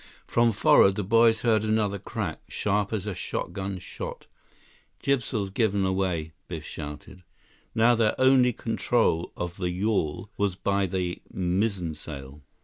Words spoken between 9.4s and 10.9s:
the yawl was by